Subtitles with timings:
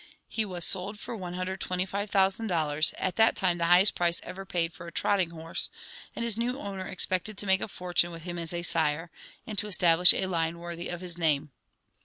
[0.27, 4.91] He was sold for $125,000, at that time the highest price ever paid for a
[4.91, 5.69] trotting horse,
[6.15, 9.11] and his new owner expected to make a fortune with him as a sire,
[9.45, 11.51] and to establish a line worthy of his name.